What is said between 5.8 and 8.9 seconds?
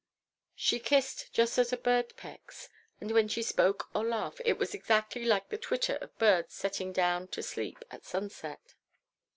of birds settling down to sleep at sunset.